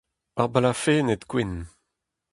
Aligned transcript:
Ar 0.41 0.49
balafenned 0.53 1.21
gwenn. 1.31 1.55